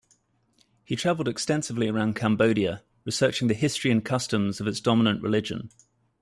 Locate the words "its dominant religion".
4.65-5.69